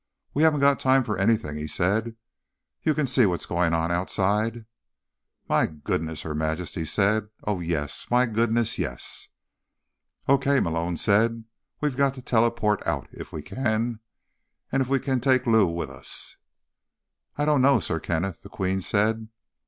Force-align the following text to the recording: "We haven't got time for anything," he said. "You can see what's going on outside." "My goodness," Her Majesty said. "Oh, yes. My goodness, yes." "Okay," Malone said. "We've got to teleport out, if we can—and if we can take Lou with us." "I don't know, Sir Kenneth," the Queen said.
"We 0.33 0.41
haven't 0.41 0.61
got 0.61 0.79
time 0.79 1.03
for 1.03 1.15
anything," 1.19 1.57
he 1.57 1.67
said. 1.67 2.15
"You 2.81 2.95
can 2.95 3.05
see 3.05 3.27
what's 3.27 3.45
going 3.45 3.71
on 3.71 3.91
outside." 3.91 4.65
"My 5.47 5.67
goodness," 5.67 6.23
Her 6.23 6.33
Majesty 6.33 6.85
said. 6.85 7.29
"Oh, 7.43 7.59
yes. 7.59 8.09
My 8.09 8.25
goodness, 8.25 8.79
yes." 8.79 9.27
"Okay," 10.27 10.59
Malone 10.59 10.97
said. 10.97 11.43
"We've 11.81 11.95
got 11.97 12.15
to 12.15 12.21
teleport 12.23 12.81
out, 12.87 13.09
if 13.11 13.31
we 13.31 13.43
can—and 13.43 14.81
if 14.81 14.89
we 14.89 14.97
can 14.97 15.19
take 15.19 15.45
Lou 15.45 15.67
with 15.67 15.91
us." 15.91 16.37
"I 17.37 17.45
don't 17.45 17.61
know, 17.61 17.79
Sir 17.79 17.99
Kenneth," 17.99 18.41
the 18.41 18.49
Queen 18.49 18.81
said. 18.81 19.27